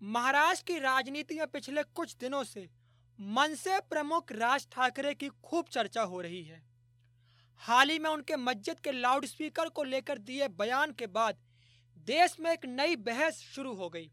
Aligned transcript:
महाराष्ट्र 0.00 0.72
की 0.72 0.78
राजनीति 0.78 1.34
में 1.34 1.46
पिछले 1.46 1.82
कुछ 1.82 2.16
दिनों 2.16 2.42
से 2.44 2.68
मनसे 3.18 3.78
प्रमुख 3.80 4.32
राज 4.32 4.66
ठाकरे 4.72 5.14
की 5.14 5.28
खूब 5.44 5.66
चर्चा 5.66 6.02
हो 6.02 6.20
रही 6.20 6.42
है। 6.42 6.62
हाल 7.62 7.90
ही 7.90 7.98
में 7.98 8.10
उनके 8.10 8.36
मस्जिद 8.36 8.80
के 8.80 8.92
लाउडस्पीकर 8.92 9.68
को 9.68 9.82
लेकर 9.82 10.18
दिए 10.18 10.48
बयान 10.48 10.92
के 10.92 11.06
बाद 11.08 11.38
देश 12.06 12.36
में 12.40 12.50
एक 12.52 12.66
नई 12.66 12.96
बहस 12.96 13.40
शुरू 13.46 13.72
हो 13.74 13.88
गई। 13.88 14.10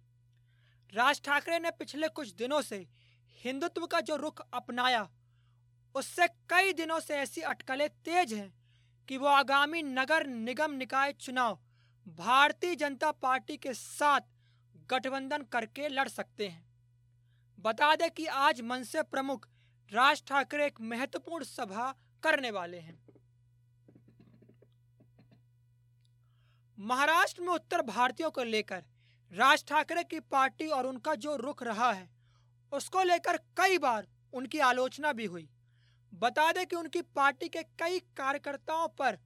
राज 0.94 1.22
ठाकरे 1.22 1.60
ने 1.60 1.72
पिछले 1.72 2.08
कुछ 2.10 2.34
दिनों 2.34 2.62
से 2.62 2.86
हिंदुत्व 3.42 3.86
का 3.86 4.00
जो 4.02 4.15
रुख 4.15 4.42
अपनाया, 4.54 5.08
उससे 5.96 6.28
कई 6.50 6.74
दिनों 6.74 7.00
से 7.00 7.15
ऐसी 7.15 7.42
अटकलें 7.44 7.90
तेज 8.06 8.34
हैं 8.34 8.54
कि 9.10 9.18
वो 9.18 9.28
आगामी 9.28 9.81
नगर 9.84 10.28
निगम 10.28 10.72
निकाय 10.72 11.12
चुनाव, 11.12 11.60
भारतीय 12.08 12.76
जनता 12.76 13.12
पार्टी 13.13 13.58
के 13.58 13.74
साथ 13.74 14.22
गठबंधन 14.94 15.44
करके 15.51 15.87
लड़ 15.87 16.07
सकते 16.07 16.47
हैं। 16.47 16.65
बता 17.59 17.95
दें 17.95 18.09
कि 18.11 18.25
आज 18.25 18.61
मनसे 18.61 19.01
प्रमुख 19.03 19.47
राज 19.91 20.23
ठाकरे 20.27 20.65
एक 20.65 20.81
महत्वपूर्ण 20.81 21.45
सभा 21.45 21.91
करने 22.23 22.51
वाले 22.51 22.77
हैं। 22.77 23.01
महाराष्ट्र 26.77 27.41
में 27.41 27.53
उत्तर 27.53 27.81
भारतीयों 27.81 28.29
को 28.31 28.43
लेकर, 28.43 28.84
राज 29.31 29.63
ठाकरे 29.67 30.03
की 30.03 30.20
पार्टी 30.20 30.67
और 30.67 30.85
उनका 30.85 31.15
जो 31.15 31.35
रुख 31.35 31.63
रहा 31.63 31.91
है, 31.91 32.09
उसको 32.71 33.03
लेकर 33.03 33.37
कई 33.57 33.77
बार 33.77 34.07
उनकी 34.34 34.59
आलोचना 34.59 35.12
भी 35.13 35.25
हुई। 35.25 35.49
बता 36.12 36.51
दें 36.51 36.65
कि 36.65 36.75
उनकी 36.75 37.01
पार्टी 37.15 37.49
के 37.49 37.63
कई 37.79 37.99
कार्यकर्ताओं 38.17 38.87
पर 38.87 39.17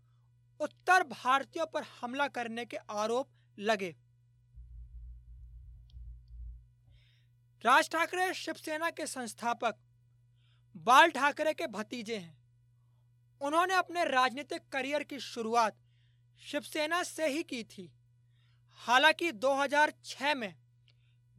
उत्तर 0.59 1.03
भारतीयों 1.03 1.65
पर 1.65 1.83
हमला 2.01 2.27
करने 2.27 2.65
के 2.65 2.77
आरोप 2.77 3.29
लगे। 3.57 3.95
राज 7.67 7.89
ठाकरे 7.89 8.33
शिवसेना 8.33 8.89
के 8.89 9.05
संस्थापक, 9.07 9.75
बाल 10.77 11.09
ठाकरे 11.09 11.53
के 11.53 11.67
भतीजे 11.67 12.17
हैं। 12.17 12.37
उन्होंने 13.41 13.73
अपने 13.73 14.05
राजनीतिक 14.05 14.61
करियर 14.71 15.03
की 15.03 15.19
शुरुआत 15.19 15.77
शिवसेना 16.41 17.03
से 17.03 17.27
ही 17.27 17.43
की 17.43 17.63
थी। 17.63 17.91
हालाँकि 18.71 19.31
2006 19.31 20.35
में 20.35 20.55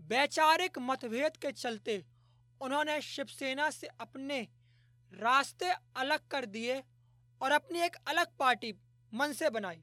वैचारिक 0.01 0.79
मतभेद 0.79 1.37
के 1.37 1.53
चलते 1.53 2.05
उन्होंने 2.61 3.01
शिवसेना 3.03 3.71
से 3.71 3.87
अपने 3.87 4.49
रास्ते 5.13 5.73
अलग 5.97 6.29
कर 6.29 6.47
दिए 6.47 6.83
और 7.41 7.53
अपनी 7.53 7.81
एक 7.81 7.97
अलग 8.07 8.37
पार्टी 8.39 8.75
मन 9.15 9.33
से 9.33 9.51
बनाई। 9.51 9.83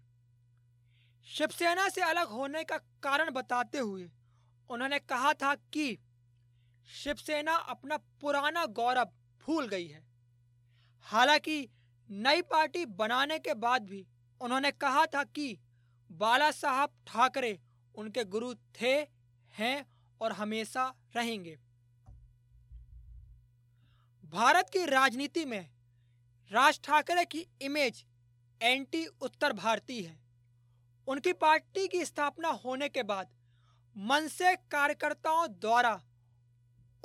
शिवसेना 1.27 1.89
से 1.89 2.02
अलग 2.02 2.27
होने 2.27 2.64
का 2.64 2.77
कारण 2.77 3.31
बताते 3.31 3.77
हुए 3.77 4.11
उन्होंने 4.70 5.00
कहा 5.00 5.33
था 5.33 5.55
कि 5.55 5.98
शिवसेना 6.89 7.55
अपना 7.55 7.97
पुराना 8.22 8.66
गौरव 8.66 9.11
भूल 9.44 9.67
गई 9.67 9.88
है। 9.88 10.03
हालाँकि 11.05 11.69
नई 12.09 12.42
पार्टी 12.42 12.86
बनाने 12.86 13.39
के 13.39 13.53
बाद 13.53 13.83
भी 13.83 14.05
उन्होंने 14.42 14.72
कहा 14.72 15.05
था 15.05 15.23
कि 15.23 15.58
बाला 16.11 16.52
साहब 16.52 16.89
ठाकरे 17.08 17.59
उनके 17.95 18.23
गुरु 18.23 18.53
थे, 18.53 18.95
हैं 19.53 19.86
और 20.22 20.31
हमेशा 20.31 20.94
रहेंगे। 21.16 21.58
भारत 24.23 24.70
की 24.70 24.86
राजनीति 24.86 25.45
में 25.45 25.70
राज 26.52 26.80
ठाकरे 26.83 27.25
की 27.25 27.45
इमेज 27.61 28.05
एंटी 28.61 29.05
उत्तर 29.05 29.53
भारतीय 29.53 30.05
है। 30.08 30.20
उनकी 31.08 31.33
पार्टी 31.33 31.88
की 31.88 32.05
स्थापना 32.05 32.49
होने 32.49 32.89
के 32.89 33.03
बाद 33.03 33.33
मन 33.95 34.27
से 34.27 34.55
कार्यकर्ताओं 34.55 35.47
द्वारा 35.49 36.02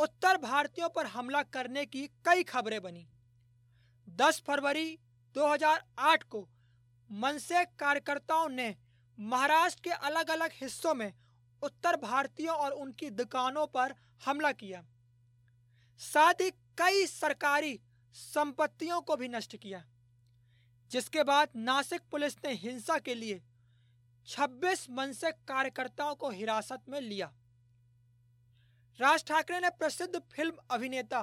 उत्तर 0.01 0.37
भारतीयों 0.37 0.89
पर 0.89 1.07
हमला 1.07 1.43
करने 1.43 1.87
की 1.87 2.07
कई 2.07 2.43
खबरें 2.43 2.83
बनी। 2.83 3.09
10 4.09 4.43
फरवरी 4.47 4.99
2008 5.35 6.23
को 6.23 6.49
मनसे 7.13 7.65
कार्यकर्ताओं 7.65 8.49
ने 8.49 8.77
महाराष्ट्र 9.19 9.81
के 9.85 9.91
अलग 9.91 10.31
अलग 10.31 10.51
हिस्सों 10.53 10.95
में 10.95 11.13
उत्तर 11.63 11.97
भारतीयों 11.97 12.57
और 12.57 12.71
उनकी 12.71 13.11
दुकानों 13.11 13.67
पर 13.67 13.95
हमला 14.25 14.53
किया। 14.53 14.85
साथ 15.99 16.35
ही 16.35 16.51
कई 16.51 17.07
सरकारी 17.07 17.81
संपत्तियों 18.13 19.01
को 19.01 19.17
भी 19.17 19.29
नष्ट 19.29 19.57
किया। 19.57 19.85
जिसके 20.91 21.23
बाद 21.23 21.49
नासिक 21.57 22.01
पुलिस 22.11 22.37
ने 22.45 22.53
हिंसा 22.53 22.99
के 22.99 23.15
लिए 23.15 23.43
26 24.27 24.91
मनसे 24.91 25.31
कार्यकर्ताओं 25.31 26.15
को 26.15 26.31
हिरासत 26.31 26.81
में 26.89 27.01
लिया। 27.01 27.33
राज 28.99 29.25
ठाकरे 29.25 29.59
ने 29.61 29.69
प्रसिद्ध 29.71 30.19
फ़िल्म 30.33 30.53
अभिनेता 30.71 31.21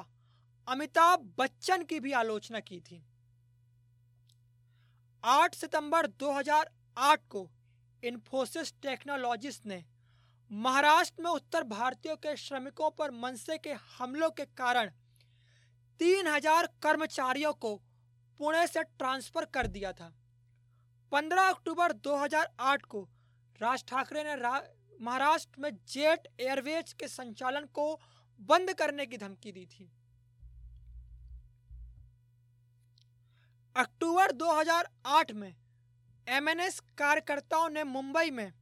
अमिताभ 0.67 1.33
बच्चन 1.38 1.83
की 1.83 2.00
भी 2.00 2.11
आलोचना 2.11 2.59
की 2.59 2.79
थी। 2.79 3.03
8 5.23 5.55
सितंबर 5.55 6.07
2008 6.17 7.27
को 7.29 7.50
इन्फोसिस 8.03 8.73
टेक्नोलॉजिस्ट 8.81 9.66
ने 9.66 9.83
महाराष्ट्र 10.51 11.23
में 11.23 11.29
उत्तर 11.31 11.63
भारतीयों 11.63 12.16
के 12.16 12.35
श्रमिकों 12.38 12.89
पर 12.89 13.11
मनसे 13.11 13.57
के 13.57 13.73
हमलों 13.97 14.29
के 14.29 14.45
कारण 14.57 14.91
3000 16.00 16.67
कर्मचारियों 16.83 17.53
को 17.53 17.75
पुणे 18.39 18.66
से 18.67 18.83
ट्रांसफ़र 18.83 19.45
कर 19.45 19.67
दिया 19.67 19.91
था। 19.91 20.13
15 21.11 21.50
अक्टूबर 21.50 21.91
2008 22.01 22.85
को 22.85 23.07
राज 23.61 23.83
ठाकरे 23.88 24.23
ने 24.23 24.35
महाराष्ट्र 25.01 25.61
में 25.61 25.71
जेट 25.87 26.27
एयरवेज 26.39 26.93
के 26.93 27.07
संचालन 27.07 27.65
को 27.65 27.99
बंद 28.39 28.73
करने 28.73 29.05
की 29.05 29.17
धमकी 29.17 29.51
दी 29.51 29.65
थी। 29.65 29.91
अक्टूबर 33.75 34.31
2008 34.31 35.31
में 35.31 35.55
एमएनएस 36.27 36.79
कार्यकर्ताओं 36.79 37.69
ने 37.69 37.83
मुंबई 37.83 38.31
में 38.31 38.53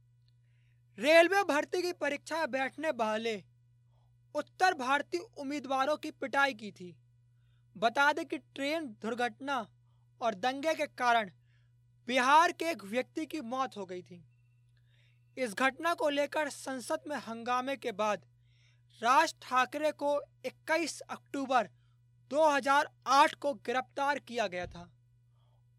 रेलवे 0.98 1.42
भर्ती 1.42 1.82
की 1.82 1.92
परीक्षा 1.92 2.36
में 2.36 2.50
बैठने 2.50 2.90
वाले 2.90 3.44
उत्तर 4.34 4.74
भारतीय 4.74 5.20
उम्मीदवारों 5.20 5.96
की 5.96 6.10
पिटाई 6.10 6.54
की 6.54 6.72
थी। 6.72 6.96
बता 7.76 8.12
दें 8.12 8.24
कि 8.26 8.38
ट्रेन 8.38 8.86
दुर्घटना 8.86 9.66
और 10.20 10.34
दंगे 10.34 10.74
के 10.74 10.86
कारण 10.86 11.30
बिहार 12.06 12.52
के 12.52 12.64
एक 12.64 12.84
व्यक्ति 12.84 13.26
की 13.26 13.40
मौत 13.40 13.76
हो 13.76 13.86
गई 13.86 14.02
थी। 14.02 14.24
इस 15.36 15.54
घटना 15.54 15.94
को 15.94 16.08
लेकर 16.08 16.48
संसद 16.48 17.00
में 17.06 17.16
हंगामे 17.16 17.76
के 17.76 17.92
बाद 17.92 18.24
राज 19.02 19.34
ठाकरे 19.42 19.92
को 19.92 20.20
21 20.44 21.00
अक्टूबर 21.00 21.68
2008 22.30 23.34
को 23.34 23.54
गिरफ़्तार 23.54 24.18
किया 24.18 24.46
गया 24.46 24.66
था। 24.66 24.90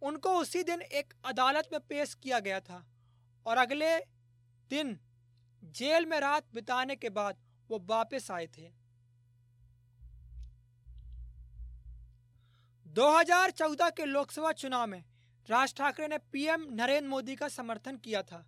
उनको 0.01 0.33
उसी 0.39 0.63
दिन 0.63 0.81
एक 0.81 1.13
अदालत 1.25 1.69
में 1.71 1.79
पेश 1.81 2.13
किया 2.13 2.39
गया 2.39 2.59
था 2.59 2.85
और 3.45 3.57
अगले 3.57 3.97
दिन 4.69 4.99
जेल 5.63 6.05
में 6.05 6.19
रात 6.19 6.45
बिताने 6.53 6.95
के 6.95 7.09
बाद 7.09 7.37
वो 7.69 7.79
वापस 7.85 8.31
आए 8.31 8.47
थे। 8.47 8.69
2014 12.85 13.89
के 13.89 14.05
लोकसभा 14.05 14.51
चुनाव 14.51 14.87
में 14.87 15.03
राज 15.49 15.73
ठाकरे 15.75 16.07
ने 16.07 16.17
पीएम 16.17 16.67
नरेंद्र 16.71 17.09
मोदी 17.09 17.35
का 17.35 17.47
समर्थन 17.47 17.97
किया 17.97 18.21
था। 18.21 18.45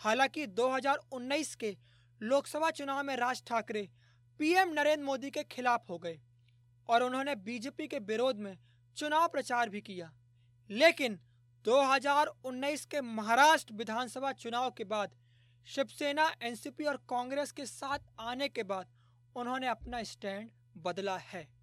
हालाँकि 0.00 0.46
2019 0.46 1.54
के 1.54 1.76
लोकसभा 2.20 2.70
चुनाव 2.70 3.02
में 3.02 3.16
राज 3.16 3.42
ठाकरे 3.46 3.88
पीएम 4.40 4.72
नरेंद्र 4.72 5.04
मोदी 5.04 5.30
के 5.30 5.42
खिलाफ 5.42 5.90
हो 5.90 5.98
गए 5.98 6.20
और 6.88 7.02
उन्होंने 7.02 7.34
बीजेपी 7.34 7.86
के 7.86 7.98
विरोध 7.98 8.36
में 8.36 8.56
चुनाव 8.96 9.28
प्रचार 9.28 9.68
भी 9.68 9.80
किया। 9.80 10.12
लेकिन 10.70 11.18
2019 11.64 12.84
के 12.84 13.00
महाराष्ट्र 13.00 13.74
विधानसभा 13.74 14.32
चुनाव 14.32 14.70
के 14.70 14.84
बाद 14.84 15.14
शिवसेना, 15.66 16.34
एनसीपी 16.42 16.84
और 16.84 16.96
कांग्रेस 16.96 17.52
के 17.52 17.66
साथ 17.66 17.98
आने 18.20 18.48
के 18.48 18.62
बाद 18.62 18.86
उन्होंने 19.36 19.66
अपना 19.66 20.02
स्टैंड 20.02 20.50
बदला 20.76 21.16
है। 21.16 21.59